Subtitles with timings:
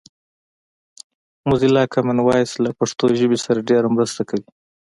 [1.47, 4.47] موزیلا کامن وایس له پښتو ژبې سره ډېره مرسته کوي